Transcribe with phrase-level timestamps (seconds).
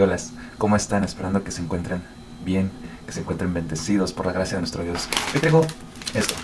[0.00, 0.16] Hola,
[0.58, 1.04] ¿cómo están?
[1.04, 2.02] Esperando que se encuentren
[2.44, 2.70] bien,
[3.06, 5.08] que se encuentren bendecidos por la gracia de nuestro Dios.
[5.34, 5.66] Hoy tengo
[6.14, 6.34] esto.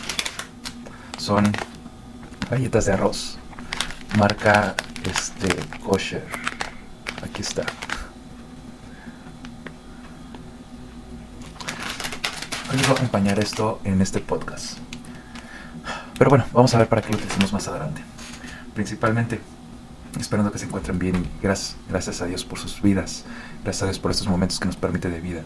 [1.17, 1.51] Son
[2.51, 3.39] galletas de arroz.
[4.19, 5.49] Marca este
[5.83, 6.25] kosher.
[7.23, 7.63] Aquí está.
[12.73, 14.79] Les voy a acompañar esto en este podcast.
[16.19, 18.03] Pero bueno, vamos a ver para qué lo decimos más adelante.
[18.75, 19.41] Principalmente
[20.19, 23.25] esperando que se encuentren bien gracias, gracias a Dios por sus vidas,
[23.63, 25.43] gracias a Dios por estos momentos que nos permite de vida.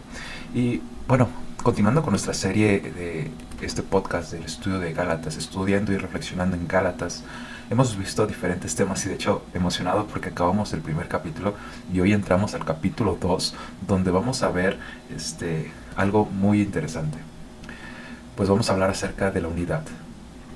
[0.53, 1.27] Y bueno,
[1.61, 6.67] continuando con nuestra serie de este podcast del estudio de Gálatas, estudiando y reflexionando en
[6.67, 7.23] Gálatas,
[7.69, 11.55] hemos visto diferentes temas y de hecho emocionado porque acabamos el primer capítulo
[11.91, 13.55] y hoy entramos al capítulo 2
[13.87, 14.77] donde vamos a ver
[15.15, 17.17] este, algo muy interesante.
[18.35, 19.83] Pues vamos a hablar acerca de la unidad.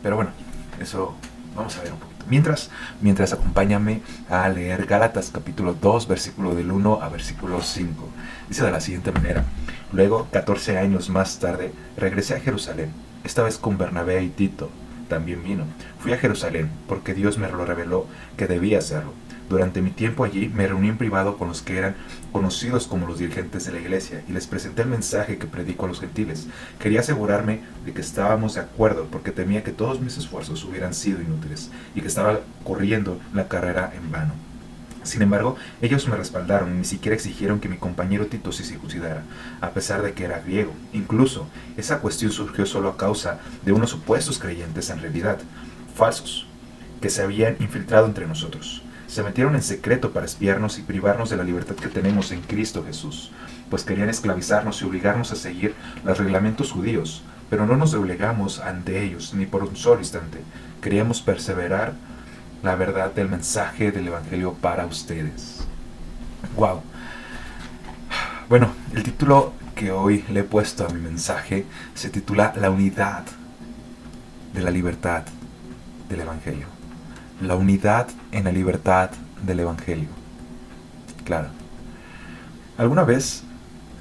[0.02, 0.31] Pero bueno,
[0.80, 1.16] eso
[1.55, 2.06] vamos a ver un poco.
[2.30, 2.70] Mientras,
[3.02, 8.09] mientras acompáñame a leer Gálatas capítulo 2, versículo del 1 a versículo 5.
[8.50, 9.45] Dice de la siguiente manera.
[9.94, 12.92] Luego, 14 años más tarde, regresé a Jerusalén,
[13.23, 14.69] esta vez con Bernabé y Tito.
[15.08, 15.64] También vino.
[16.00, 19.14] Fui a Jerusalén porque Dios me lo reveló que debía hacerlo.
[19.50, 21.95] Durante mi tiempo allí me reuní en privado con los que eran
[22.34, 25.88] conocidos como los dirigentes de la iglesia y les presenté el mensaje que predico a
[25.88, 26.48] los gentiles.
[26.80, 31.22] Quería asegurarme de que estábamos de acuerdo porque temía que todos mis esfuerzos hubieran sido
[31.22, 34.34] inútiles y que estaba corriendo la carrera en vano.
[35.03, 39.23] Sin embargo, ellos me respaldaron y ni siquiera exigieron que mi compañero Tito se circuncidara,
[39.62, 40.73] a pesar de que era griego.
[40.92, 45.40] Incluso, esa cuestión surgió solo a causa de unos supuestos creyentes en realidad,
[45.96, 46.46] falsos,
[47.00, 51.38] que se habían infiltrado entre nosotros se metieron en secreto para espiarnos y privarnos de
[51.38, 53.31] la libertad que tenemos en Cristo Jesús,
[53.69, 59.03] pues querían esclavizarnos y obligarnos a seguir los reglamentos judíos, pero no nos doblegamos ante
[59.03, 60.40] ellos ni por un solo instante.
[60.81, 61.94] Queríamos perseverar
[62.63, 65.66] la verdad del mensaje del Evangelio para ustedes.
[66.56, 66.81] Wow.
[68.50, 73.24] Bueno, el título que hoy le he puesto a mi mensaje se titula La unidad
[74.53, 75.24] de la libertad
[76.09, 76.76] del Evangelio
[77.42, 79.12] la unidad en la libertad
[79.46, 80.09] del Evangelio.
[81.24, 81.50] Claro.
[82.78, 83.44] ¿Alguna vez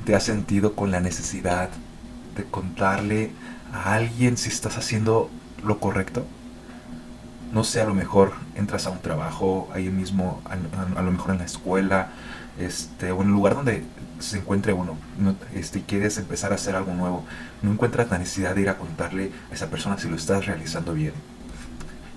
[0.05, 1.69] te has sentido con la necesidad
[2.37, 3.31] de contarle
[3.73, 5.31] a alguien si estás haciendo
[5.65, 6.25] lo correcto?
[7.53, 11.39] No sé, a lo mejor entras a un trabajo ahí mismo, a, lo mejor en
[11.39, 12.09] la escuela,
[12.59, 13.85] este, o en el lugar donde
[14.19, 14.97] se encuentre uno,
[15.55, 17.25] este, y quieres empezar a hacer algo nuevo,
[17.63, 20.93] no encuentras la necesidad de ir a contarle a esa persona si lo estás realizando
[20.95, 21.13] bien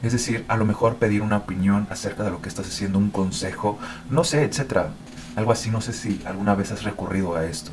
[0.02, 3.10] es decir, a lo mejor pedir una opinión acerca de lo que estás haciendo, un
[3.10, 3.78] consejo,
[4.10, 4.92] no sé, etcétera.
[5.36, 7.72] Algo así, no sé si alguna vez has recurrido a esto.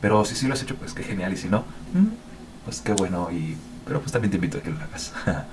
[0.00, 1.32] Pero si sí lo has hecho, pues qué genial.
[1.32, 1.60] Y si no,
[1.94, 2.06] mm,
[2.64, 3.30] pues qué bueno.
[3.30, 3.56] Y,
[3.86, 5.12] pero pues también te invito a que lo hagas.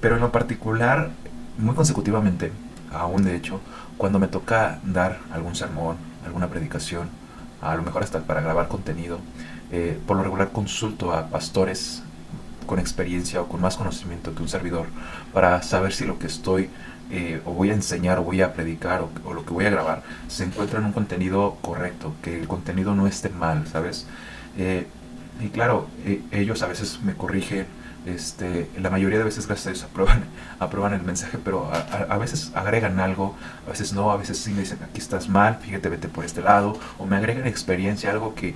[0.00, 1.10] pero en lo particular,
[1.58, 2.52] muy consecutivamente,
[2.92, 3.60] aún de hecho,
[3.96, 7.08] cuando me toca dar algún sermón, alguna predicación,
[7.60, 9.18] a lo mejor hasta para grabar contenido,
[9.70, 12.02] eh, por lo regular consulto a pastores
[12.64, 14.86] con experiencia o con más conocimiento que un servidor
[15.32, 16.70] para saber si lo que estoy
[17.10, 20.02] eh, o voy a enseñar o voy a predicar o, lo que voy a grabar
[20.26, 24.06] se encuentra en un contenido correcto, que el contenido no esté mal, ¿sabes?
[24.56, 24.86] Eh,
[25.40, 27.66] y claro, e, ellos a veces me corrigen,
[28.06, 30.24] este, la mayoría de veces gracias a eso aprueban,
[30.58, 33.36] aprueban el mensaje, pero a, veces agregan algo,
[33.66, 36.40] a veces no, a veces sí me dicen aquí estás mal, fíjate, vete por este
[36.40, 38.54] lado, o me agregan experiencia, algo que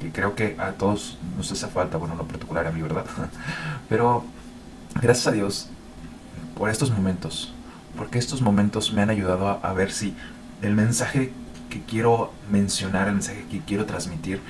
[0.00, 3.04] y creo que a todos nos hace falta, bueno, no particular a mí, ¿verdad?
[3.88, 4.24] Pero
[5.00, 5.68] gracias a Dios
[6.56, 7.52] por estos momentos,
[7.96, 10.14] porque estos momentos me han ayudado a, ver si
[10.62, 11.32] el mensaje
[11.70, 14.40] que quiero mencionar, el mensaje que quiero transmitir,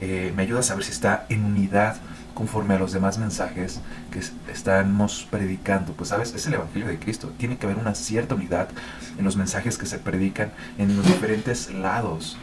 [0.00, 1.96] eh, me ayuda a saber si está en unidad
[2.34, 3.80] conforme a los demás mensajes
[4.10, 4.20] que
[4.52, 5.92] estamos predicando.
[5.92, 7.32] Pues sabes, es el Evangelio de Cristo.
[7.38, 8.68] Tiene que haber una cierta unidad
[9.16, 12.36] en los mensajes que se predican en los diferentes lados.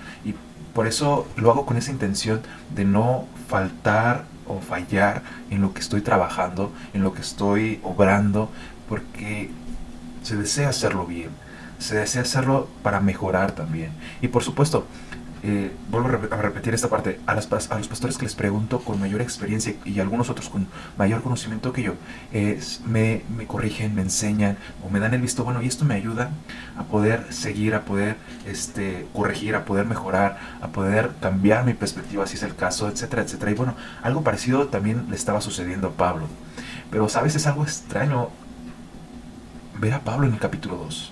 [0.73, 2.41] Por eso lo hago con esa intención
[2.73, 8.49] de no faltar o fallar en lo que estoy trabajando, en lo que estoy obrando,
[8.87, 9.49] porque
[10.23, 11.29] se desea hacerlo bien,
[11.79, 13.91] se desea hacerlo para mejorar también.
[14.21, 14.85] Y por supuesto,
[15.43, 18.99] eh, vuelvo a repetir esta parte, a, las, a, los pastores que les pregunto con
[18.99, 20.67] mayor experiencia y algunos otros con
[20.97, 21.93] mayor conocimiento que yo,
[22.85, 26.31] me, me, corrigen, me enseñan o me dan el visto bueno y esto me ayuda
[26.77, 32.27] a poder seguir, a poder este, corregir, a poder mejorar, a poder cambiar mi perspectiva
[32.27, 33.51] si es el caso, etcétera, etcétera.
[33.51, 36.27] Y bueno, algo parecido también le estaba sucediendo a Pablo.
[36.89, 38.29] Pero sabes, es algo extraño
[39.79, 41.11] ver a Pablo en el capítulo 2.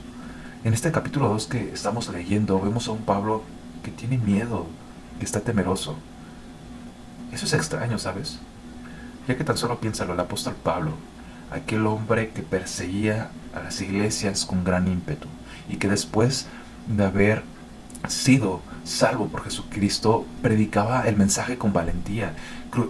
[0.66, 3.44] En este capítulo 2 que estamos leyendo, vemos a un Pablo
[3.84, 4.68] que tiene miedo,
[5.20, 5.98] que está temeroso.
[7.32, 8.40] Eso es extraño, ¿sabes?
[9.28, 10.94] Ya que tan solo piénsalo, el apóstol Pablo,
[11.52, 15.28] aquel hombre que perseguía a las iglesias con gran ímpetu
[15.68, 16.48] y que después
[16.88, 17.44] de haber
[18.08, 22.34] sido salvo por Jesucristo, predicaba el mensaje con valentía.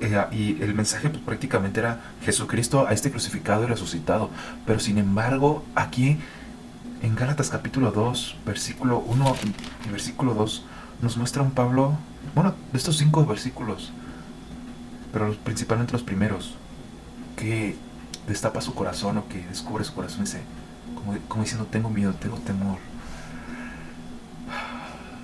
[0.02, 4.30] Eh, y el mensaje pues, prácticamente era Jesucristo a este crucificado y resucitado.
[4.66, 6.18] Pero sin embargo, aquí
[7.02, 9.36] en Gálatas capítulo 2, versículo 1
[9.88, 10.66] y versículo 2,
[11.02, 11.94] nos muestra un Pablo,
[12.36, 13.92] bueno, de estos cinco versículos,
[15.14, 16.56] pero principalmente los primeros,
[17.36, 17.76] que
[18.28, 20.42] destapa su corazón o que descubre su corazón dice,
[20.96, 22.78] como, como diciendo, tengo miedo, tengo temor.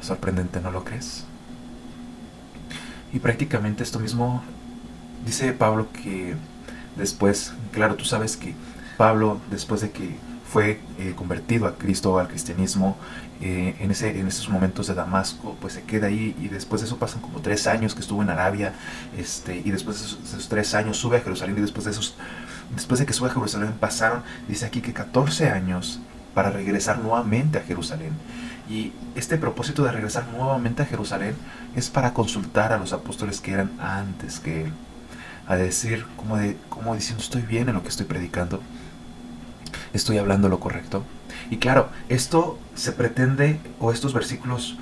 [0.01, 1.25] Sorprendente, ¿no lo crees?
[3.12, 4.44] Y prácticamente esto mismo
[5.25, 6.36] dice Pablo que
[6.95, 8.56] después, claro, tú sabes que
[8.98, 10.16] Pablo, después de que
[10.51, 12.97] fue eh, convertido a Cristo, al cristianismo,
[13.42, 16.88] eh, en, ese, en esos momentos de Damasco, pues se queda ahí y después de
[16.88, 18.74] eso pasan como tres años que estuvo en Arabia,
[19.18, 22.15] este, y después de esos, tres años sube a Jerusalén y después de esos,
[22.74, 26.00] después de que sube a Jerusalén pasaron, dice aquí que 14 años
[26.33, 28.12] para regresar nuevamente a Jerusalén.
[28.69, 31.36] Y este propósito de regresar nuevamente a Jerusalén
[31.75, 34.71] es para consultar a los apóstoles que eran antes que él,
[35.48, 38.62] a decir como, de, como diciendo estoy bien en lo que estoy predicando,
[39.95, 41.03] estoy hablando lo correcto.
[41.50, 44.77] Y claro, esto se pretende, o estos versículos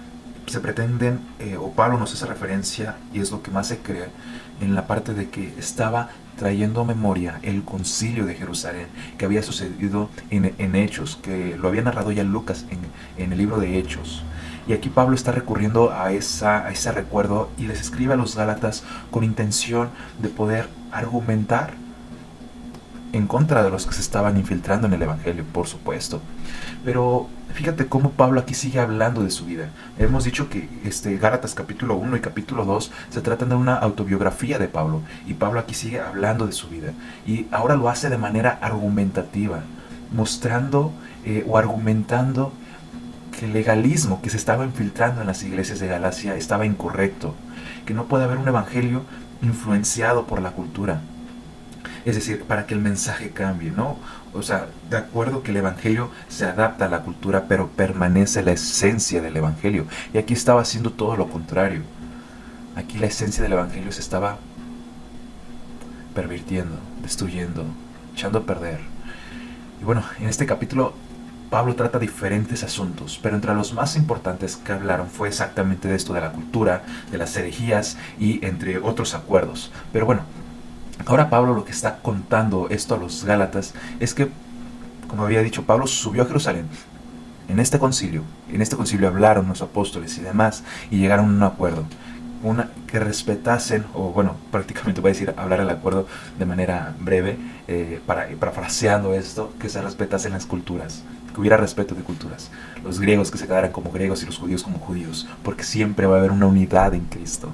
[0.47, 4.07] se pretenden, eh, o Pablo nos hace referencia, y es lo que más se cree,
[4.61, 8.87] en la parte de que estaba trayendo a memoria el concilio de Jerusalén
[9.17, 12.65] que había sucedido en, Hechos, que lo había narrado ya Lucas
[13.17, 14.23] en, el libro de Hechos.
[14.67, 18.35] Y aquí Pablo está recurriendo a, esa, a ese recuerdo y les escribe a los
[18.35, 19.89] Gálatas con intención
[20.21, 21.73] de poder argumentar
[23.13, 26.19] en contra de los que se estaban infiltrando en el Evangelio, por supuesto.
[26.83, 29.69] Pero fíjate cómo Pablo aquí sigue hablando de su vida.
[29.99, 34.57] Hemos dicho que este, Gálatas capítulo 1 y capítulo 2 se tratan de una autobiografía
[34.57, 35.01] de Pablo.
[35.27, 36.91] Y Pablo aquí sigue hablando de su vida.
[37.27, 39.61] Y ahora lo hace de manera argumentativa,
[40.11, 40.91] mostrando
[41.23, 42.51] eh, o argumentando
[43.37, 47.35] que el legalismo que se estaba infiltrando en las iglesias de Galacia estaba incorrecto.
[47.85, 49.03] Que no puede haber un evangelio
[49.43, 51.01] influenciado por la cultura
[52.05, 53.97] es decir, para que el mensaje cambie, ¿no?
[54.33, 58.51] O sea, de acuerdo que el Evangelio se adapta a la cultura, pero permanece la
[58.51, 59.85] esencia del Evangelio.
[60.13, 61.81] Y aquí estaba haciendo todo lo contrario.
[62.75, 64.37] Aquí la esencia del Evangelio se estaba
[66.15, 67.65] pervirtiendo, destruyendo,
[68.13, 68.79] echando a perder.
[69.81, 70.93] Y bueno, en este capítulo
[71.53, 76.11] Pablo trata diferentes asuntos, pero entre los más importantes que hablaron fue exactamente de esto
[76.13, 79.71] de la cultura, de las herejías y entre otros acuerdos.
[79.91, 80.23] Pero bueno,
[81.05, 84.29] Ahora Pablo lo que está contando esto a los Gálatas es que,
[85.07, 86.67] como había dicho, Pablo subió a Jerusalén.
[87.49, 91.43] En este concilio, en este concilio hablaron los apóstoles y demás y llegaron a un
[91.43, 91.83] acuerdo.
[92.41, 96.07] Una, que respetasen, o bueno, prácticamente voy a decir hablar el acuerdo
[96.39, 97.37] de manera breve,
[97.67, 101.03] eh, para, parafraseando esto, que se respetasen las culturas,
[101.33, 102.49] que hubiera respeto de culturas.
[102.83, 106.15] Los griegos que se quedaran como griegos y los judíos como judíos, porque siempre va
[106.15, 107.49] a haber una unidad en Cristo.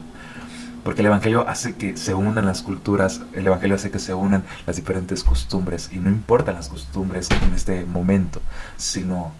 [0.84, 4.44] Porque el Evangelio hace que se unan las culturas, el Evangelio hace que se unan
[4.66, 5.90] las diferentes costumbres.
[5.92, 8.42] Y no importan las costumbres en este momento,
[8.78, 9.32] sino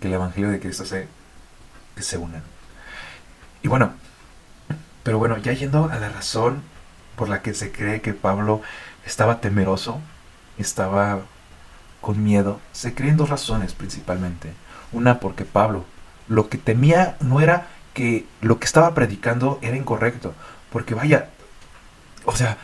[0.00, 1.08] que el Evangelio de Cristo hace
[1.94, 2.42] que se unan.
[3.62, 3.92] Y bueno,
[5.02, 6.62] pero bueno, ya yendo a la razón
[7.16, 8.60] por la que se cree que Pablo
[9.04, 10.00] estaba temeroso,
[10.58, 11.20] estaba
[12.00, 14.52] con miedo, se creen dos razones principalmente.
[14.92, 15.84] Una porque Pablo
[16.28, 20.34] lo que temía no era que lo que estaba predicando era incorrecto.
[20.70, 21.30] Porque vaya,
[22.26, 22.58] o sea,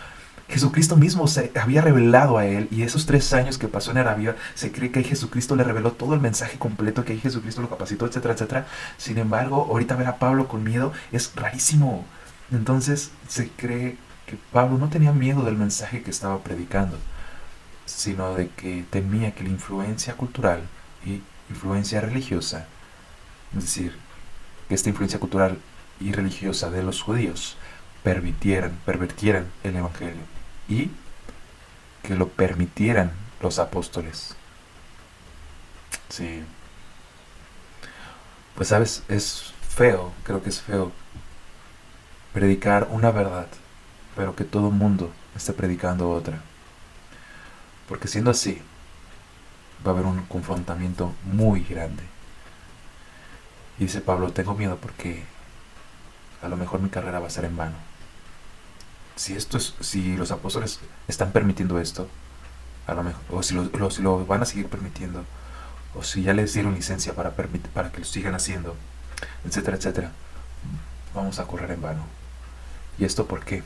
[0.47, 4.37] Jesucristo mismo se había revelado a él y esos tres años que pasó en Arabia
[4.55, 8.35] se cree que Jesucristo le reveló todo el mensaje completo, que Jesucristo lo capacitó, etcétera,
[8.35, 8.67] etcétera.
[8.99, 12.05] Sin embargo, ahorita ver a Pablo con miedo es rarísimo.
[12.51, 13.97] Entonces se cree
[14.27, 16.99] que Pablo no tenía miedo del mensaje que estaba predicando,
[17.87, 20.61] sino de que temía que la influencia cultural
[21.07, 22.67] y influencia religiosa,
[23.57, 23.97] es decir,
[24.73, 25.59] esta influencia cultural
[26.01, 27.57] y religiosa de los judíos
[28.03, 30.23] permitieran, pervertieran el Evangelio
[30.69, 30.91] y
[32.03, 34.35] que lo permitieran los apóstoles.
[36.09, 36.43] Sí.
[38.55, 40.93] Pues sabes, es feo, creo que es feo
[42.33, 43.47] predicar una verdad,
[44.17, 46.41] pero que todo el mundo esté predicando otra.
[47.89, 48.61] Porque siendo así,
[49.87, 52.03] va a haber un confrontamiento muy grande.
[53.83, 55.25] Y dice Pablo, tengo miedo porque
[56.41, 57.75] a lo mejor mi carrera va a ser en vano.
[59.17, 62.07] Si esto es, si los apóstoles están permitiendo esto,
[62.87, 65.25] a lo mejor, o si lo, si lo van a seguir permitiendo,
[65.97, 68.77] o si ya les dieron licencia para, para que lo sigan haciendo,
[69.45, 70.13] etcétera, etcétera,
[71.13, 72.05] vamos a correr en vano.
[73.01, 73.65] ¿Y esto por qué?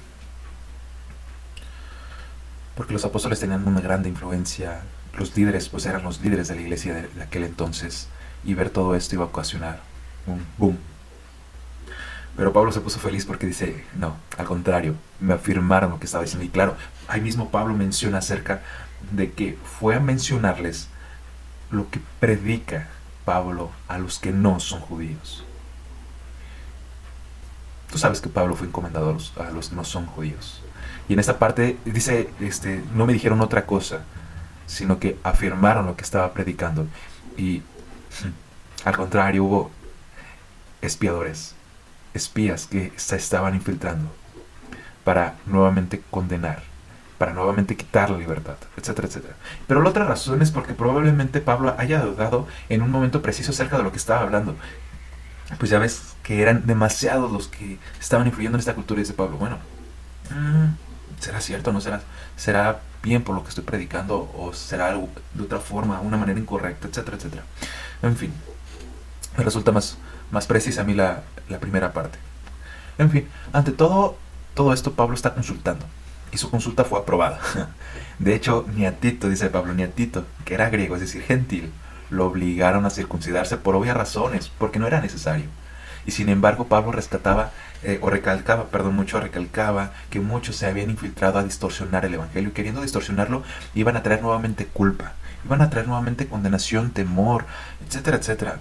[2.74, 4.80] Porque los apóstoles tenían una grande influencia,
[5.12, 8.08] los líderes pues eran los líderes de la iglesia de aquel entonces,
[8.44, 9.95] y ver todo esto iba a ocasionar
[10.26, 10.78] un boom.
[12.36, 16.24] Pero Pablo se puso feliz porque dice, no, al contrario, me afirmaron lo que estaba
[16.24, 16.44] diciendo.
[16.44, 16.76] Y claro,
[17.08, 18.62] ahí mismo Pablo menciona acerca
[19.10, 20.88] de que fue a mencionarles
[21.70, 22.88] lo que predica
[23.24, 25.44] Pablo a los que no son judíos.
[27.90, 30.62] Tú sabes que Pablo fue encomendado a los, que no son judíos.
[31.08, 34.02] Y en esta parte dice, este, no me dijeron otra cosa,
[34.66, 36.86] sino que afirmaron lo que estaba predicando.
[37.38, 37.62] Y
[38.84, 39.70] al contrario, hubo
[40.86, 41.54] espiadores,
[42.14, 44.10] espías que se estaban infiltrando
[45.04, 46.62] para nuevamente condenar,
[47.18, 49.34] para nuevamente quitar la libertad, etcétera, etcétera.
[49.66, 53.76] Pero la otra razón es porque probablemente Pablo haya dudado en un momento preciso acerca
[53.76, 54.56] de lo que estaba hablando.
[55.58, 59.14] Pues ya ves que eran demasiados los que estaban influyendo en esta cultura y dice
[59.14, 59.58] Pablo, bueno,
[60.30, 62.02] mm, ¿será cierto no será?
[62.36, 66.88] ¿Será bien por lo que estoy predicando o será de otra forma, una manera incorrecta,
[66.88, 67.44] etcétera, etcétera?
[68.02, 68.32] En fin,
[69.36, 69.98] me resulta más,
[70.30, 72.18] más precisa a mí la, la primera parte.
[72.98, 74.16] En fin, ante todo,
[74.54, 75.84] todo esto Pablo está consultando
[76.32, 77.40] y su consulta fue aprobada.
[78.18, 79.86] De hecho, ni a dice Pablo, ni
[80.44, 81.70] que era griego, es decir, gentil,
[82.10, 85.46] lo obligaron a circuncidarse por obvias razones, porque no era necesario.
[86.06, 87.50] Y sin embargo, Pablo rescataba,
[87.82, 92.50] eh, o recalcaba, perdón, mucho recalcaba que muchos se habían infiltrado a distorsionar el Evangelio
[92.50, 93.42] y queriendo distorsionarlo
[93.74, 95.12] iban a traer nuevamente culpa,
[95.44, 97.44] iban a traer nuevamente condenación, temor,
[97.86, 98.60] etcétera, etcétera.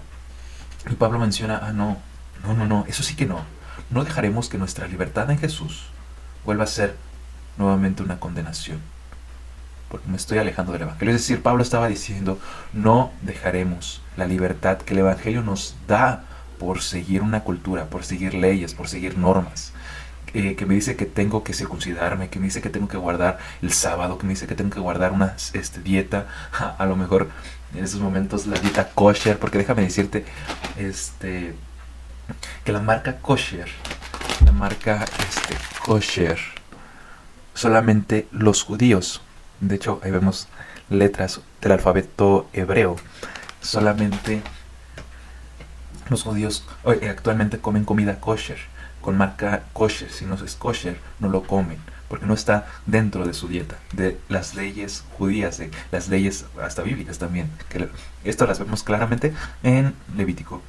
[0.90, 1.98] Y Pablo menciona, ah, no,
[2.44, 3.40] no, no, no, eso sí que no.
[3.90, 5.86] No dejaremos que nuestra libertad en Jesús
[6.44, 6.96] vuelva a ser
[7.56, 8.80] nuevamente una condenación.
[9.88, 11.14] Porque me estoy alejando del Evangelio.
[11.14, 12.38] Es decir, Pablo estaba diciendo,
[12.72, 16.24] no dejaremos la libertad que el Evangelio nos da
[16.58, 19.72] por seguir una cultura, por seguir leyes, por seguir normas.
[20.32, 23.72] que me dice que tengo que circuncidarme, que me dice que tengo que guardar el
[23.72, 26.26] sábado, que me dice que tengo que guardar una este, dieta,
[26.78, 27.30] a, lo mejor
[27.76, 30.24] en esos momentos la dieta kosher, porque déjame decirte,
[30.76, 31.54] este,
[32.64, 33.68] que la marca kosher,
[34.44, 36.38] la marca este, kosher,
[37.54, 39.22] solamente los judíos,
[39.60, 40.48] de hecho ahí vemos
[40.88, 42.96] letras del alfabeto hebreo,
[43.60, 44.42] solamente
[46.08, 48.58] los judíos actualmente comen comida kosher,
[49.06, 53.34] con marca kosher, si no es kosher no lo comen, porque no está dentro de
[53.34, 57.48] su dieta, de las leyes judías, de las leyes hasta bíblicas también.
[57.68, 57.88] Que
[58.24, 59.32] esto las vemos claramente
[59.62, 60.60] en Levítico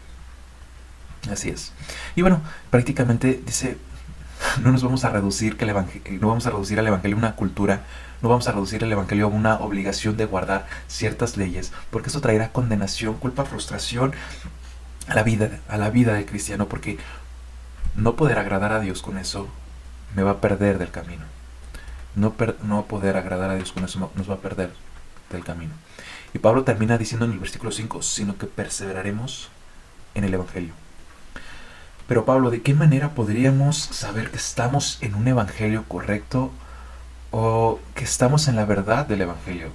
[1.32, 1.74] Así es.
[2.16, 3.80] Y bueno, prácticamente dice,
[4.62, 7.36] no nos vamos a reducir que el evangelio, no vamos a reducir al evangelio una
[7.36, 7.82] cultura,
[8.22, 12.22] no vamos a reducir el evangelio a una obligación de guardar ciertas leyes, porque eso
[12.22, 14.14] traerá condenación, culpa, frustración
[15.08, 17.00] a la vida, a la vida del cristiano, porque
[17.98, 19.48] no poder agradar a Dios con eso
[20.16, 21.26] me va a perder del camino.
[22.16, 24.72] No, no poder agradar a Dios con eso nos va a perder
[25.32, 25.74] del camino.
[26.34, 29.50] Y Pablo termina diciendo en el versículo 5, sino que perseveraremos
[30.16, 30.74] en el Evangelio.
[32.08, 36.52] Pero Pablo, ¿de qué manera podríamos saber que estamos en un evangelio correcto
[37.32, 39.72] o que estamos en la verdad del evangelio?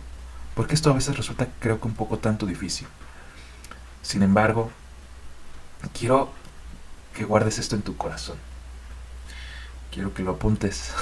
[0.54, 2.86] Porque esto a veces resulta creo que un poco tanto difícil.
[4.00, 4.70] Sin embargo,
[5.92, 6.32] quiero
[7.14, 8.36] que guardes esto en tu corazón.
[9.90, 10.92] Quiero que lo apuntes.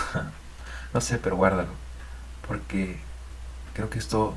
[0.95, 1.73] no sé, pero guárdalo.
[2.47, 2.99] Porque
[3.75, 4.35] creo que esto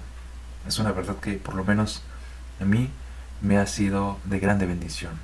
[0.67, 2.03] es una verdad que por lo menos
[2.61, 2.89] a mí
[3.41, 5.19] me ha sido de grande bendición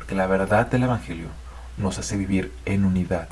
[0.00, 1.28] porque la verdad del Evangelio
[1.76, 3.28] nos hace vivir en unidad,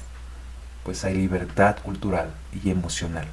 [0.84, 3.26] pues hay libertad cultural y emocional.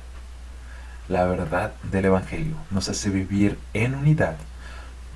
[1.09, 4.37] La verdad del Evangelio nos hace vivir en unidad,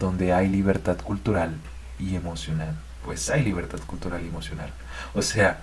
[0.01, 1.55] donde hay libertad cultural
[1.97, 4.71] y emocional, pues hay libertad cultural y emocional.
[5.13, 5.61] O sea,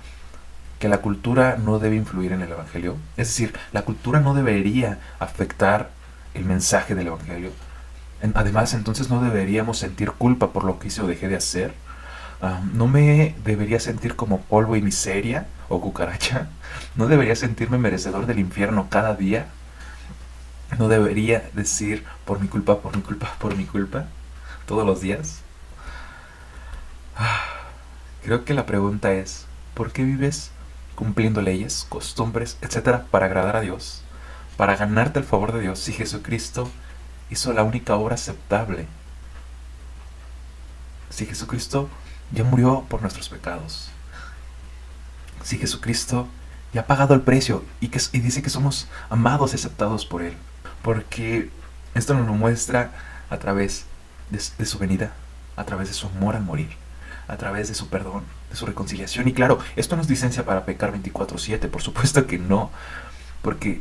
[0.79, 4.99] que la cultura no debe influir en el Evangelio, es decir, la cultura no debería
[5.19, 5.91] afectar
[6.35, 7.51] el mensaje del Evangelio.
[8.35, 11.75] Además, entonces no deberíamos sentir culpa por lo que hice o dejé de hacer
[12.43, 16.49] Ah, no me debería sentir como polvo y miseria o cucaracha.
[16.95, 19.47] No debería sentirme merecedor del infierno cada día.
[20.79, 24.07] No debería decir por mi culpa, por mi culpa, por mi culpa
[24.67, 25.41] todos los días.
[28.25, 30.51] Creo que la pregunta es, ¿por qué vives
[30.95, 34.03] cumpliendo leyes, costumbres, etcétera, para agradar a Dios?
[34.57, 36.71] Para ganarte el favor de Dios si Jesucristo
[37.31, 38.87] hizo la única obra aceptable.
[41.11, 41.89] Si Jesucristo
[42.33, 43.91] ya murió por nuestros pecados.
[45.43, 46.27] Si Jesucristo
[46.73, 50.37] ya ha pagado el precio y, dice que somos amados y aceptados por Él.
[50.83, 51.51] Porque
[51.95, 52.91] esto nos lo muestra
[53.31, 53.87] a través
[54.31, 55.15] de, de su venida,
[55.57, 56.77] a través de su amor al morir,
[57.29, 59.29] a través de su perdón, de su reconciliación.
[59.29, 62.71] Y claro, esto no es licencia para pecar 24/7, por supuesto que no,
[63.43, 63.81] porque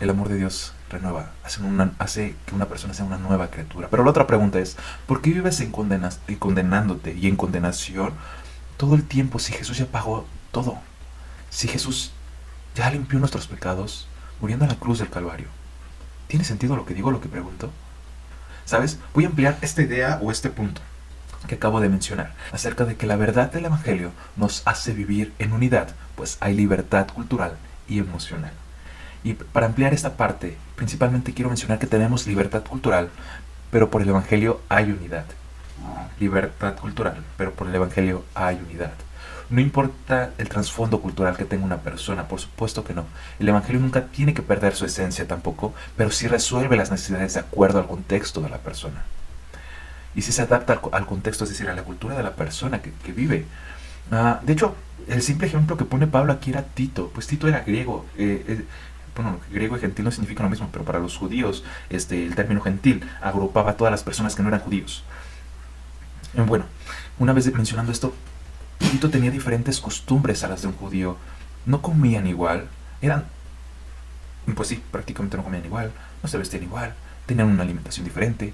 [0.00, 3.88] el amor de Dios renueva, hace, que una persona sea una nueva criatura.
[3.90, 8.12] Pero la otra pregunta es, ¿por qué vives en, condenas, en condenándote y en condenación
[8.76, 10.78] todo el tiempo si Jesús ya pagó todo?
[11.50, 12.12] Si Jesús
[12.74, 14.06] ya limpió nuestros pecados
[14.40, 15.48] muriendo en la cruz del Calvario.
[16.28, 17.70] ¿Tiene sentido lo que digo, lo que pregunto?
[18.64, 18.98] ¿Sabes?
[19.14, 20.80] Voy a ampliar esta idea o este punto
[21.46, 25.52] que acabo de mencionar, acerca de que la verdad del Evangelio nos hace vivir en
[25.52, 27.52] unidad, pues hay libertad cultural
[27.88, 28.52] y emocional.
[29.24, 33.10] Y para ampliar esta parte, principalmente quiero mencionar que tenemos libertad cultural,
[33.70, 35.24] pero por el Evangelio hay unidad.
[36.18, 38.92] Libertad cultural, pero por el Evangelio hay unidad.
[39.50, 43.06] No importa el trasfondo cultural que tenga una persona, por supuesto que no.
[43.38, 47.40] El Evangelio nunca tiene que perder su esencia tampoco, pero sí resuelve las necesidades de
[47.40, 49.04] acuerdo al contexto de la persona.
[50.18, 53.12] Y si se adapta al, contexto, es decir, a la cultura de la persona que,
[53.12, 53.44] vive.
[54.10, 54.74] Ah, de hecho,
[55.06, 57.12] el simple ejemplo que pone Pablo aquí era Tito.
[57.14, 58.04] Pues Tito era griego.
[58.18, 58.64] Eh, eh,
[59.14, 62.60] bueno, griego y gentil no significan lo mismo, pero para los judíos este, el término
[62.60, 65.04] gentil agrupaba a todas las personas que no eran judíos.
[66.34, 66.64] Eh, bueno,
[67.20, 68.12] una vez mencionando esto,
[68.78, 71.16] Tito tenía diferentes costumbres a las de un judío.
[71.64, 72.66] No comían igual,
[73.02, 73.24] eran,
[74.56, 75.92] pues sí, prácticamente no comían igual,
[76.24, 76.92] no se vestían igual,
[77.24, 78.52] tenían una alimentación diferente.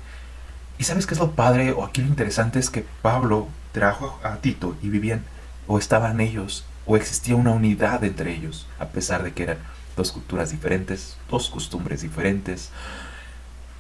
[0.79, 4.37] ¿Y sabes qué es lo padre o aquí lo interesante es que Pablo trajo a
[4.37, 5.25] Tito y vivían
[5.67, 9.59] o estaban ellos o existía una unidad entre ellos, a pesar de que eran
[9.97, 12.71] dos culturas diferentes, dos costumbres diferentes,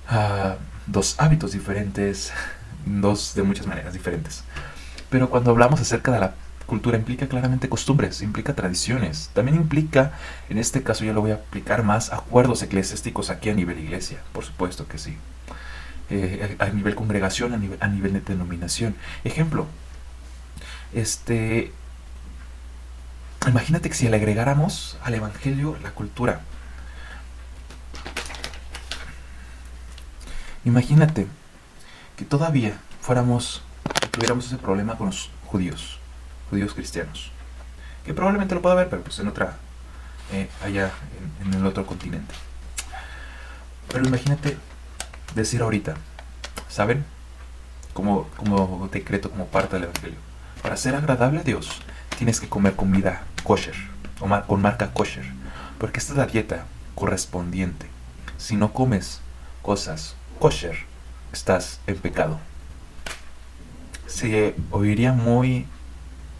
[0.08, 2.32] ah, dos hábitos diferentes,
[2.86, 4.44] dos de muchas maneras diferentes.
[5.10, 6.34] Pero cuando hablamos acerca de la
[6.66, 10.12] cultura implica claramente costumbres, implica tradiciones, también implica,
[10.48, 14.18] en este caso ya lo voy a aplicar más, acuerdos eclesiásticos aquí a nivel iglesia,
[14.32, 15.16] por supuesto que sí.
[16.10, 18.94] Eh, a, nivel congregación, a nivel, a nivel de denominación.
[19.24, 19.66] Ejemplo,
[20.92, 21.72] este,
[23.46, 26.42] imagínate que si le agregáramos al Evangelio la cultura.
[30.66, 31.26] Imagínate
[32.16, 33.62] que todavía fuéramos,
[34.10, 35.98] tuviéramos ese problema con los judíos,
[36.50, 37.30] judíos cristianos.
[38.04, 39.56] Que probablemente lo pueda haber, pero pues en otra,
[40.32, 40.90] eh, allá
[41.40, 42.34] en, en el otro continente.
[43.88, 44.58] Pero imagínate
[45.34, 45.94] decir ahorita,
[46.68, 47.04] ¿saben?
[47.92, 50.18] Como, como decreto, como parte del Evangelio.
[50.62, 51.80] Para ser agradable a Dios,
[52.16, 53.76] tienes que comer comida kosher,
[54.20, 55.24] o con marca kosher,
[55.78, 57.86] porque esta es la dieta correspondiente.
[58.38, 59.20] Si no comes
[59.62, 60.76] cosas kosher,
[61.32, 62.40] estás en pecado.
[64.06, 65.66] Se oiría muy,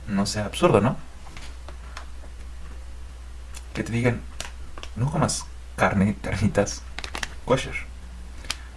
[0.09, 0.97] no sé, absurdo, ¿no?
[3.75, 4.21] Que te digan,
[4.97, 5.45] no comas
[5.77, 6.83] carne, carnitas
[7.45, 7.94] kosher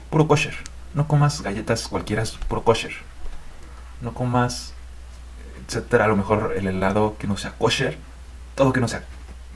[0.10, 0.56] puro kosher.
[0.94, 2.94] No comas galletas cualquiera, puro kosher.
[4.02, 4.74] No comas,
[5.66, 7.98] etcétera, a lo mejor el helado que no sea kosher.
[8.56, 9.04] Todo que no sea,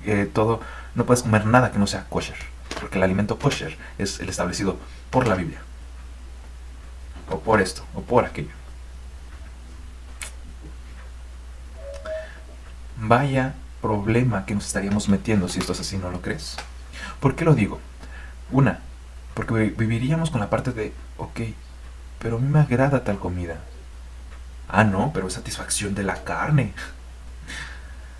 [0.05, 0.61] eh, todo,
[0.95, 2.37] no puedes comer nada que no sea kosher.
[2.79, 4.77] Porque el alimento kosher es el establecido
[5.09, 5.59] por la Biblia.
[7.29, 8.51] O por esto, o por aquello.
[12.97, 16.55] Vaya problema que nos estaríamos metiendo si esto es así, ¿no lo crees?
[17.19, 17.79] ¿Por qué lo digo?
[18.51, 18.79] Una,
[19.33, 21.39] porque viviríamos con la parte de, ok,
[22.19, 23.57] pero a mí me agrada tal comida.
[24.67, 26.73] Ah, no, pero es satisfacción de la carne.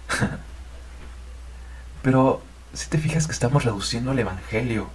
[2.02, 2.42] pero
[2.74, 4.90] si te fijas que estamos reduciendo el Evangelio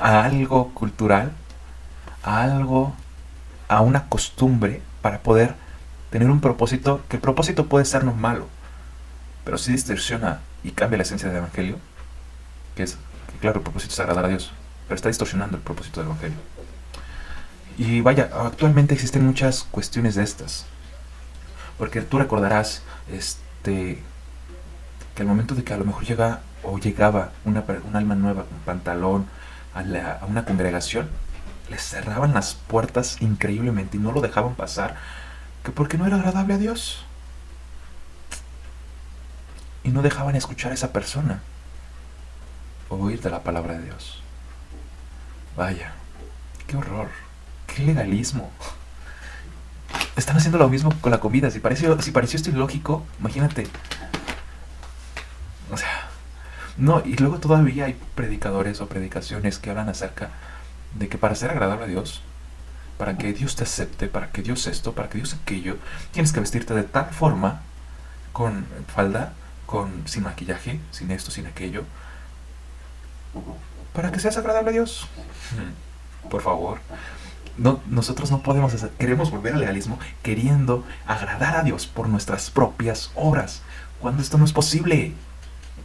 [0.00, 1.32] a algo cultural,
[2.22, 2.94] a algo,
[3.68, 5.54] a una costumbre para poder
[6.10, 8.48] tener un propósito, que el propósito puede ser no malo,
[9.44, 11.78] pero si distorsiona y cambia la esencia del Evangelio,
[12.76, 12.96] que es
[13.44, 14.52] claro, el propósito es agradar a Dios,
[14.88, 16.38] pero está distorsionando el propósito del Evangelio.
[17.76, 20.64] Y vaya, actualmente existen muchas cuestiones de estas.
[21.76, 22.80] Porque tú recordarás
[23.12, 24.02] este,
[25.14, 28.44] que al momento de que a lo mejor llega o llegaba una, un alma nueva
[28.44, 29.26] con pantalón
[29.74, 31.10] a, a una congregación,
[31.68, 34.96] les cerraban las puertas increíblemente y no lo dejaban pasar,
[35.62, 37.04] que porque no era agradable a Dios.
[39.82, 41.42] Y no dejaban escuchar a esa persona
[43.02, 44.22] oír de la palabra de Dios.
[45.56, 45.92] Vaya,
[46.66, 47.08] qué horror,
[47.66, 48.50] qué legalismo.
[50.16, 51.50] Están haciendo lo mismo con la comida.
[51.50, 53.66] Si pareció, si pareció esto ilógico, imagínate.
[55.70, 56.08] O sea,
[56.76, 60.30] no, y luego todavía hay predicadores o predicaciones que hablan acerca
[60.98, 62.22] de que para ser agradable a Dios,
[62.98, 65.78] para que Dios te acepte, para que Dios esto, para que Dios aquello,
[66.12, 67.62] tienes que vestirte de tal forma,
[68.32, 69.32] con falda,
[69.66, 71.84] con sin maquillaje, sin esto, sin aquello,
[73.92, 75.06] para que seas agradable a Dios.
[76.30, 76.78] Por favor.
[77.56, 83.12] No, nosotros no podemos queremos volver al legalismo queriendo agradar a Dios por nuestras propias
[83.14, 83.62] obras,
[84.00, 85.12] cuando esto no es posible.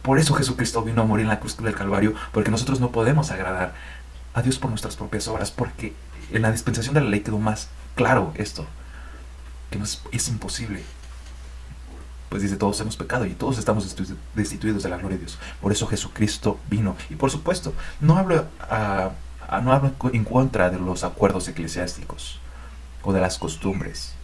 [0.02, 3.30] Por eso Jesucristo vino a morir en la cruz del Calvario, porque nosotros no podemos
[3.30, 3.74] agradar
[4.34, 5.94] a Dios por nuestras propias obras, porque
[6.32, 8.66] en la dispensación de la ley quedó más claro esto,
[9.70, 9.78] que
[10.12, 10.82] es, imposible.
[12.30, 13.96] Pues dice, todos hemos pecado y todos estamos
[14.36, 15.38] destituidos de la gloria de Dios.
[15.60, 16.96] Por eso Jesucristo vino.
[17.10, 18.46] Y por supuesto, no hablo,
[19.62, 22.38] no hablo en contra de los acuerdos eclesiásticos
[23.02, 24.14] o de las costumbres.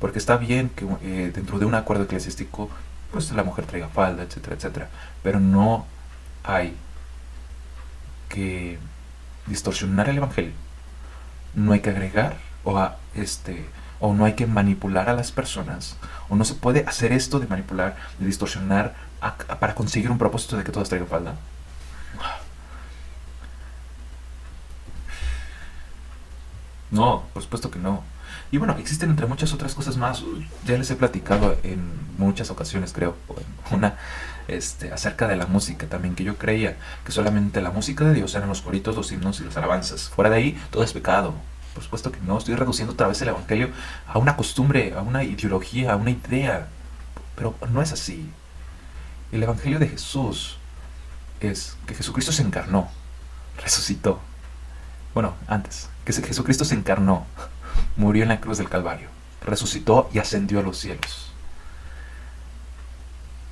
[0.00, 2.70] Porque está bien que eh, dentro de un acuerdo eclesiástico,
[3.12, 4.88] pues la mujer traiga falda, etcétera, etcétera.
[5.22, 5.84] Pero no
[6.42, 6.74] hay
[8.30, 8.78] que
[9.46, 10.52] distorsionar el evangelio.
[11.54, 13.66] No hay que agregar o este
[14.00, 15.96] o no hay que manipular a las personas
[16.28, 18.94] o no se puede hacer esto de manipular, de distorsionar
[19.60, 21.34] para conseguir un propósito de que todas traigan falda.
[26.90, 28.02] No, por supuesto que no.
[28.52, 30.22] Y bueno, existen entre muchas otras cosas más.
[30.64, 33.16] Ya les he platicado en muchas ocasiones, creo,
[33.72, 33.94] una
[34.46, 38.34] este, acerca de la música también, que yo creía que solamente la música de Dios
[38.34, 40.08] eran los coritos, los himnos y las alabanzas.
[40.10, 41.34] Fuera de ahí, todo es pecado.
[41.76, 43.68] Por supuesto que no, estoy reduciendo otra vez el Evangelio
[44.08, 46.68] a una costumbre, a una ideología, a una idea.
[47.34, 48.30] Pero no es así.
[49.30, 50.56] El Evangelio de Jesús
[51.38, 52.88] es que Jesucristo se encarnó,
[53.62, 54.20] resucitó.
[55.12, 57.26] Bueno, antes, que Jesucristo se encarnó,
[57.98, 59.10] murió en la cruz del Calvario,
[59.44, 61.30] resucitó y ascendió a los cielos.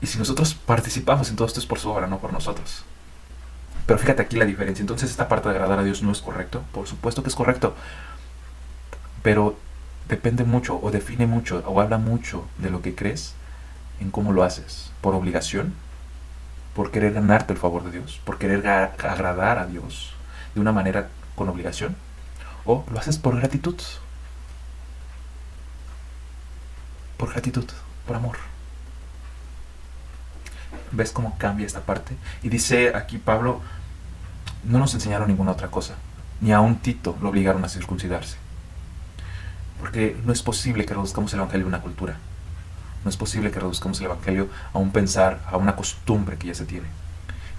[0.00, 2.86] Y si nosotros participamos en todo esto es por su obra, no por nosotros.
[3.86, 4.82] Pero fíjate aquí la diferencia.
[4.82, 6.62] Entonces esta parte de agradar a Dios no es correcto.
[6.72, 7.74] Por supuesto que es correcto.
[9.24, 9.56] Pero
[10.06, 13.32] depende mucho o define mucho o habla mucho de lo que crees
[13.98, 14.92] en cómo lo haces.
[15.00, 15.72] Por obligación,
[16.74, 20.12] por querer ganarte el favor de Dios, por querer agradar a Dios
[20.54, 21.96] de una manera con obligación.
[22.66, 23.76] O lo haces por gratitud.
[27.16, 27.64] Por gratitud,
[28.06, 28.36] por amor.
[30.92, 32.14] ¿Ves cómo cambia esta parte?
[32.42, 33.62] Y dice aquí Pablo,
[34.64, 35.94] no nos enseñaron ninguna otra cosa.
[36.42, 38.43] Ni a un Tito lo obligaron a circuncidarse.
[39.84, 42.16] Porque no es posible que reduzcamos el Evangelio a una cultura.
[43.04, 46.54] No es posible que reduzcamos el Evangelio a un pensar, a una costumbre que ya
[46.54, 46.86] se tiene.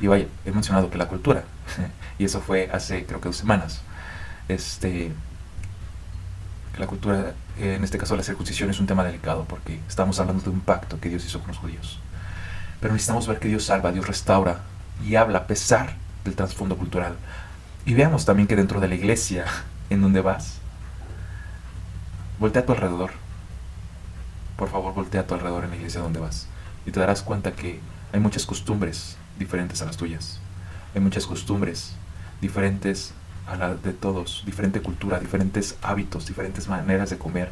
[0.01, 1.43] Y vaya, he mencionado que la cultura,
[2.17, 3.81] y eso fue hace creo que dos semanas,
[4.47, 5.11] este,
[6.79, 10.49] la cultura, en este caso la circuncisión, es un tema delicado porque estamos hablando de
[10.49, 11.99] un pacto que Dios hizo con los judíos.
[12.81, 14.61] Pero necesitamos ver que Dios salva, Dios restaura
[15.05, 17.17] y habla a pesar del trasfondo cultural.
[17.85, 19.45] Y veamos también que dentro de la iglesia
[19.91, 20.64] en donde vas,
[22.39, 23.11] voltea a tu alrededor.
[24.57, 26.47] Por favor, voltea a tu alrededor en la iglesia donde vas.
[26.85, 27.79] Y te darás cuenta que
[28.13, 30.39] hay muchas costumbres diferentes a las tuyas.
[30.93, 31.93] Hay muchas costumbres
[32.41, 33.13] diferentes
[33.47, 37.51] a la de todos, diferente cultura, diferentes hábitos, diferentes maneras de comer.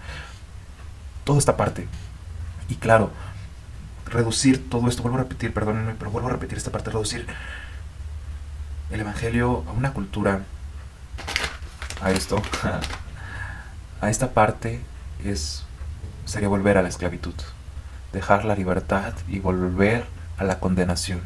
[1.23, 1.87] Toda esta parte.
[2.69, 3.11] Y claro,
[4.05, 7.27] reducir todo esto, vuelvo a repetir, perdónenme, pero vuelvo a repetir esta parte, reducir
[8.91, 10.41] el Evangelio a una cultura,
[12.01, 12.41] a esto,
[14.03, 14.81] a esta parte
[15.23, 15.63] es
[16.25, 17.33] sería volver a la esclavitud,
[18.11, 20.05] dejar la libertad y volver
[20.37, 21.21] a la condenación.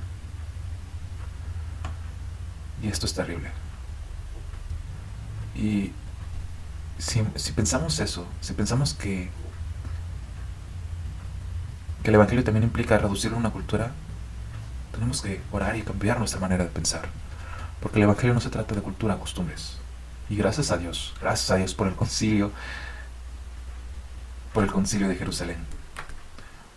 [2.84, 3.50] Y esto es terrible.
[5.56, 5.92] Y
[7.00, 9.30] si, pensamos eso, si pensamos que
[12.04, 13.92] que el Evangelio también implica reducir una cultura,
[14.92, 17.10] tenemos que orar y cambiar nuestra manera de pensar.
[17.82, 19.80] Porque el Evangelio no se trata de cultura, costumbres.
[20.30, 22.52] Y gracias a Dios, gracias a Dios por el concilio,
[24.54, 25.58] por el concilio de Jerusalén.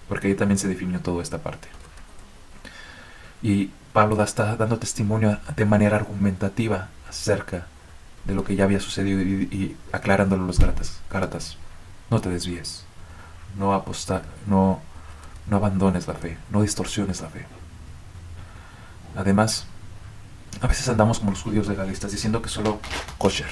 [0.08, 1.68] Porque ahí también se definió toda esta parte.
[3.42, 7.66] Y Pablo está dando testimonio de manera argumentativa acerca
[8.24, 11.56] de lo que ya había sucedido y, aclarándolo los Gálatas.
[12.10, 12.84] No te desvíes.
[13.56, 14.80] No apostar, no
[15.50, 17.44] no abandones la fe, no distorsiones la fe.
[19.16, 19.66] Además,
[20.60, 22.80] a veces andamos como los judíos legalistas diciendo que solo
[23.18, 23.50] kosher,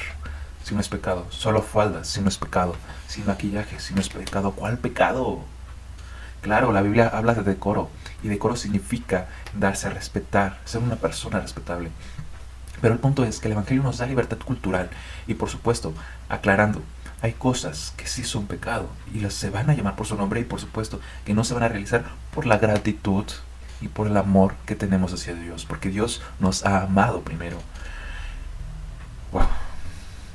[0.65, 4.09] si no es pecado, solo faldas, si no es pecado, sin maquillaje, si no es
[4.09, 4.53] pecado.
[4.53, 5.41] ¿Cuál pecado?
[6.43, 7.89] Claro, la Biblia habla de decoro
[8.23, 11.91] y decoro significa darse a respetar, ser una persona respetable.
[12.81, 14.91] Pero el punto es que el Evangelio nos da libertad cultural
[15.27, 15.95] y por supuesto,
[16.29, 16.83] aclarando,
[17.23, 20.41] hay cosas que sí son pecado y las se van a llamar por su nombre
[20.41, 23.25] y por supuesto que no se van a realizar por la gratitud
[23.81, 27.59] y por el amor que tenemos hacia Dios, porque Dios nos ha amado primero.
[29.33, 29.47] Wow.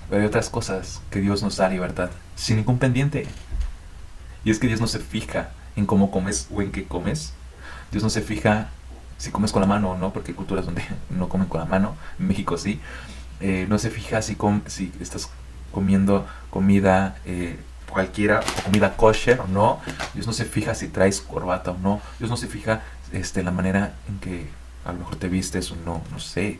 [0.09, 3.27] Pero hay otras cosas que Dios nos da libertad sin ningún pendiente.
[4.45, 7.33] Y es que Dios no se fija en cómo comes o en qué comes.
[7.91, 8.69] Dios no se fija
[9.17, 11.65] si comes con la mano o no, porque hay culturas donde no comen con la
[11.65, 11.95] mano.
[12.19, 12.79] En México sí.
[13.39, 15.29] Eh, no se fija si, si estás
[15.71, 17.57] comiendo comida eh,
[17.89, 19.79] cualquiera, comida kosher o no.
[20.13, 22.01] Dios no se fija si traes corbata o no.
[22.19, 22.81] Dios no se fija
[23.13, 24.49] este, la manera en que
[24.85, 26.59] a lo mejor te vistes o no, no sé.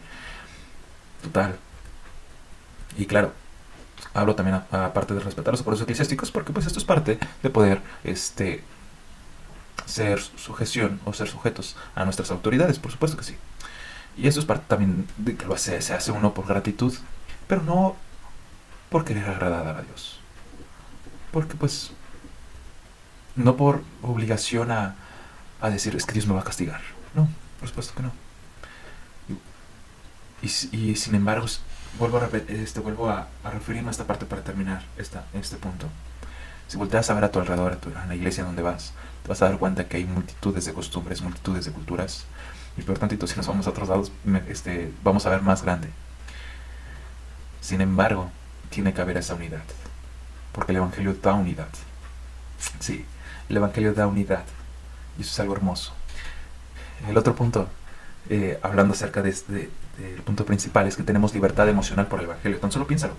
[1.22, 1.58] Total.
[2.98, 3.34] Y claro,
[4.14, 7.82] hablo también aparte de respetar los acuerdos eclesiásticos porque pues esto es parte de poder
[8.04, 8.64] este
[9.86, 13.36] ser sujeción o ser sujetos a nuestras autoridades, por supuesto que sí.
[14.18, 16.94] Y eso es parte también de que lo hace, se hace uno por gratitud,
[17.48, 17.96] pero no
[18.90, 20.20] por querer agradar a Dios.
[21.32, 21.92] Porque pues
[23.36, 24.96] no por obligación a,
[25.64, 26.82] a decir es que Dios me va a castigar.
[27.16, 27.28] No,
[27.60, 28.12] por supuesto que no.
[30.42, 31.46] Y, sin embargo,
[31.98, 35.88] vuelvo a, este, vuelvo a, referirme a esta parte para terminar esta, este punto.
[36.68, 38.92] Si volteas a ver a tu alrededor, a, tu, la iglesia donde vas,
[39.24, 42.26] te vas a dar cuenta que hay multitudes de costumbres, multitudes de culturas.
[42.78, 44.12] Y por tanto, si nos vamos a otros lados,
[44.50, 45.90] este, vamos a ver más grande.
[47.62, 48.30] Sin embargo,
[48.70, 49.64] tiene que haber esa unidad.
[50.52, 51.70] Porque el Evangelio da unidad.
[52.80, 53.06] Sí,
[53.48, 54.44] el Evangelio da unidad.
[55.18, 55.94] Y eso es algo hermoso.
[57.08, 57.68] El otro punto,
[58.30, 59.70] eh, hablando acerca de, este,
[60.24, 62.60] punto principal es que tenemos libertad emocional por el Evangelio.
[62.60, 63.14] Tan solo piénsalo.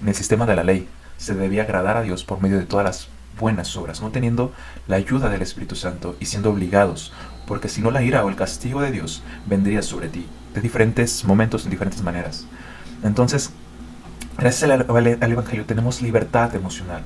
[0.00, 2.84] En el sistema de la ley se debía agradar a Dios por medio de todas
[2.84, 4.52] las buenas obras, no teniendo
[4.88, 7.12] la ayuda del Espíritu Santo y siendo obligados,
[7.46, 11.24] porque si no la ira o el castigo de Dios vendría sobre ti, de diferentes
[11.24, 12.46] momentos, en diferentes maneras.
[13.02, 13.50] Entonces,
[14.38, 17.02] gracias al Evangelio tenemos libertad emocional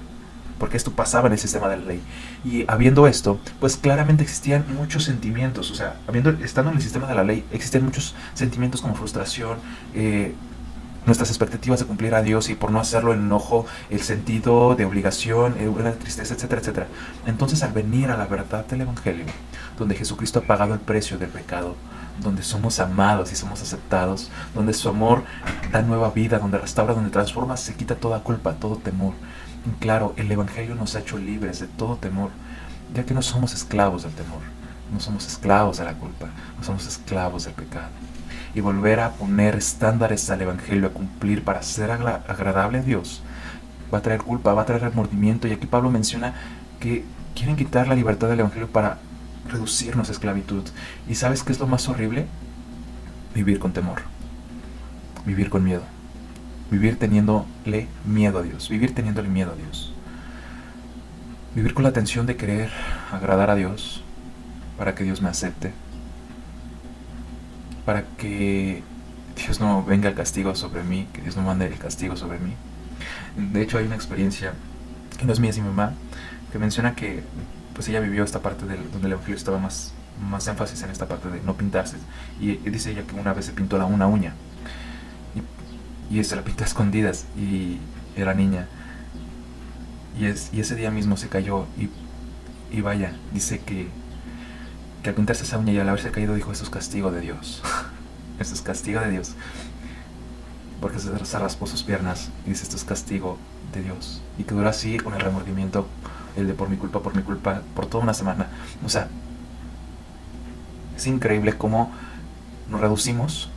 [0.61, 2.03] porque esto pasaba en el sistema de la ley.
[2.45, 7.09] Y habiendo esto, pues claramente existían muchos sentimientos, o sea, habiendo, estando en el sistema
[7.09, 9.59] de la ley, existían muchos sentimientos como frustración,
[9.95, 10.35] eh,
[11.07, 14.85] nuestras expectativas de cumplir a Dios y por no hacerlo el enojo, el sentido de
[14.85, 16.87] obligación, eh, una tristeza, etcétera, etcétera.
[17.27, 19.25] Entonces al venir a la verdad del Evangelio,
[19.79, 21.75] donde Jesucristo ha pagado el precio del pecado,
[22.23, 25.25] donde somos amados y somos aceptados, donde su amor
[25.73, 29.15] da nueva vida, donde restaura, donde transforma, se quita toda culpa, todo temor,
[29.79, 32.31] Claro, el Evangelio nos ha hecho libres de todo temor,
[32.95, 34.41] ya que no somos esclavos del temor,
[34.91, 37.91] no somos esclavos de la culpa, no somos esclavos del pecado.
[38.55, 43.23] Y volver a poner estándares al Evangelio a cumplir para ser agradable a Dios
[43.93, 45.47] va a traer culpa, va a traer remordimiento.
[45.47, 46.35] Y aquí Pablo menciona
[46.81, 48.99] que quieren quitar la libertad del Evangelio para
[49.49, 50.65] reducirnos a esclavitud.
[51.07, 52.27] ¿Y sabes qué es lo más horrible?
[53.35, 54.03] Vivir con temor,
[55.27, 55.83] vivir con miedo
[56.71, 59.93] vivir teniéndole miedo a Dios, vivir teniéndole miedo a Dios.
[61.55, 62.71] Vivir con la tensión de querer
[63.11, 64.03] agradar a Dios
[64.79, 65.73] para que Dios me acepte,
[67.85, 68.83] para que
[69.37, 72.55] Dios no venga el castigo sobre mí, que Dios no mande el castigo sobre mí.
[73.53, 74.53] De hecho hay una experiencia,
[75.19, 75.95] que no es mía, es mi mamá,
[76.53, 77.25] que menciona que
[77.75, 79.93] pues ella vivió esta parte del, donde el Evangelio estaba más,
[80.31, 81.97] más énfasis en esta parte de no pintarse.
[82.41, 84.35] Y, dice ella que una vez se pintó la, una uña
[86.11, 87.79] y se la pintó a escondidas y
[88.17, 88.67] era niña.
[90.19, 91.89] Y, es, y ese día mismo se cayó y,
[92.77, 93.89] y vaya, dice que,
[95.03, 97.63] que al pintarse esa uña y al haberse caído dijo, eso es castigo de Dios.
[98.41, 99.35] eso es castigo de Dios.
[100.81, 103.39] Porque se, raspó sus piernas y dice, esto es castigo
[103.73, 104.21] de Dios.
[104.37, 105.87] Y que duró así con el remordimiento,
[106.37, 108.49] el de por mi culpa, por mi culpa, por toda una semana.
[108.85, 109.09] O sea,
[110.97, 111.93] es increíble cómo
[112.69, 113.51] nos reducimos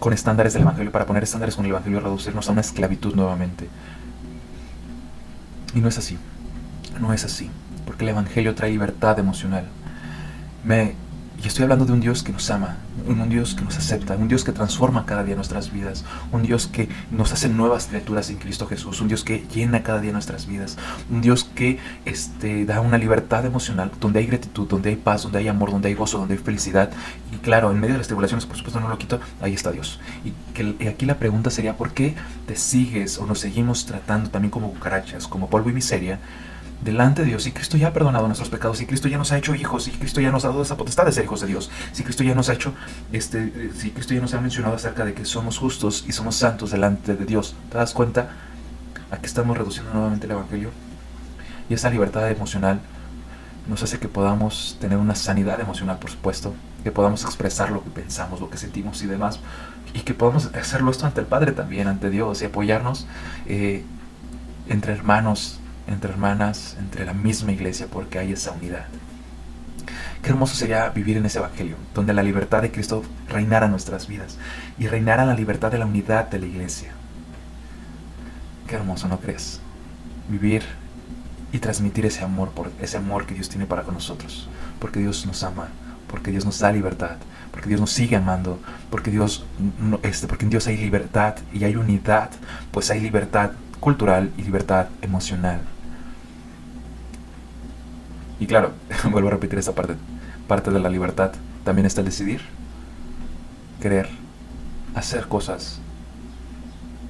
[0.00, 3.14] con estándares del Evangelio, para poner estándares con el Evangelio y reducirnos a una esclavitud
[3.14, 3.68] nuevamente.
[5.74, 6.18] Y no es así,
[7.00, 7.48] no es así,
[7.86, 9.66] porque el Evangelio trae libertad emocional.
[10.64, 10.94] Me
[11.42, 12.76] y estoy hablando de un Dios que nos ama,
[13.06, 16.66] un Dios que nos acepta, un Dios que transforma cada día nuestras vidas, un Dios
[16.66, 20.46] que nos hace nuevas criaturas en Cristo Jesús, un Dios que llena cada día nuestras
[20.46, 20.76] vidas,
[21.08, 25.38] un Dios que este, da una libertad emocional, donde hay gratitud, donde hay paz, donde
[25.38, 26.90] hay amor, donde hay gozo, donde hay felicidad.
[27.32, 29.98] Y claro, en medio de las tribulaciones, por supuesto no lo quito, ahí está Dios.
[30.24, 34.28] Y, que, y aquí la pregunta sería, ¿por qué te sigues o nos seguimos tratando
[34.28, 36.18] también como cucarachas, como polvo y miseria?
[36.82, 39.38] Delante de Dios, si Cristo ya ha perdonado nuestros pecados, si Cristo ya nos ha
[39.38, 41.70] hecho hijos, si Cristo ya nos ha dado esa potestad de ser hijos de Dios,
[41.92, 42.72] si Cristo ya nos ha hecho,
[43.12, 46.70] este, si Cristo ya nos ha mencionado acerca de que somos justos y somos santos
[46.70, 48.30] delante de Dios, ¿te das cuenta
[49.10, 50.70] a que estamos reduciendo nuevamente el Evangelio?
[51.68, 52.80] Y esa libertad emocional
[53.68, 57.90] nos hace que podamos tener una sanidad emocional, por supuesto, que podamos expresar lo que
[57.90, 59.38] pensamos, lo que sentimos y demás,
[59.92, 63.06] y que podamos hacerlo esto ante el Padre también, ante Dios, y apoyarnos
[63.46, 63.84] eh,
[64.68, 65.59] entre hermanos
[65.90, 68.86] entre hermanas, entre la misma iglesia, porque hay esa unidad.
[70.22, 74.06] Qué hermoso sería vivir en ese Evangelio, donde la libertad de Cristo reinara en nuestras
[74.06, 74.36] vidas
[74.78, 76.92] y reinara la libertad de la unidad de la iglesia.
[78.66, 79.60] Qué hermoso, ¿no crees?
[80.28, 80.62] Vivir
[81.52, 84.48] y transmitir ese amor, por ese amor que Dios tiene para con nosotros,
[84.78, 85.68] porque Dios nos ama,
[86.06, 87.16] porque Dios nos da libertad,
[87.50, 89.44] porque Dios nos sigue amando, porque Dios,
[90.02, 92.30] este, porque en Dios hay libertad y hay unidad,
[92.70, 95.62] pues hay libertad cultural y libertad emocional.
[98.40, 98.72] Y claro,
[99.10, 99.94] vuelvo a repetir esta parte.
[100.48, 101.32] Parte de la libertad
[101.64, 102.40] también está decidir,
[103.80, 104.08] querer,
[104.94, 105.78] hacer cosas,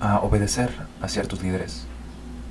[0.00, 1.86] a obedecer a ciertos líderes,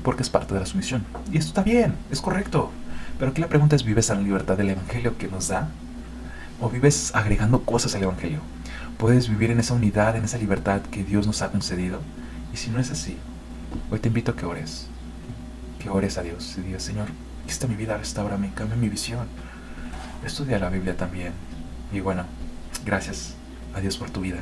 [0.02, 1.06] porque es parte de la sumisión.
[1.32, 2.72] Y esto está bien, es correcto.
[3.20, 5.68] Pero aquí la pregunta es, ¿vives en la libertad del Evangelio que nos da?
[6.62, 8.40] ¿O vives agregando cosas al Evangelio?
[8.98, 12.00] ¿Puedes vivir en esa unidad, en esa libertad que Dios nos ha concedido?
[12.54, 13.18] Y si no es así,
[13.92, 14.88] hoy te invito a que ores.
[15.80, 17.08] Que ores a Dios y digas, Señor,
[17.52, 19.28] está mi vida, restaurame, cambia mi visión.
[20.26, 21.34] Estudia la Biblia también.
[21.92, 22.26] Y bueno,
[22.86, 23.36] gracias
[23.74, 24.40] a Dios por tu vida.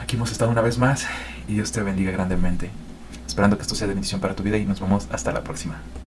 [0.00, 1.06] Aquí hemos estado una vez más
[1.48, 2.70] y Dios te bendiga grandemente.
[3.26, 5.80] Esperando que esto sea de bendición para tu vida y nos vemos hasta la próxima.